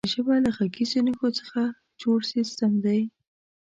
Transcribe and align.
ژبه 0.13 0.35
له 0.45 0.51
غږیزو 0.57 0.99
نښو 1.05 1.29
څخه 1.39 1.61
جوړ 2.01 2.19
سیستم 2.33 2.71
دی. 2.85 3.01